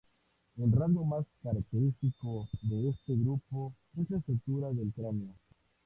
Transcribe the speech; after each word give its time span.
El 0.57 0.71
rasgo 0.71 1.05
más 1.05 1.27
característico 1.43 2.49
de 2.63 2.89
este 2.89 3.15
grupo 3.15 3.75
es 3.95 4.09
la 4.09 4.17
estructura 4.17 4.73
del 4.73 4.91
cráneo. 4.95 5.35